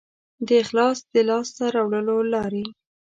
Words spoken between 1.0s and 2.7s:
د لاسته راوړلو لارې